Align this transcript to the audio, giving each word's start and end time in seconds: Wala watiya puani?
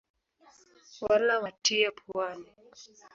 Wala 1.03 1.33
watiya 1.43 1.91
puani? 1.97 2.49